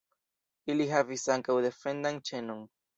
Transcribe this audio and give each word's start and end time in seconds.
Ili 0.75 0.87
havis 0.93 1.27
ankaŭ 1.37 1.61
defendan 1.69 2.23
ĉenon. 2.33 2.71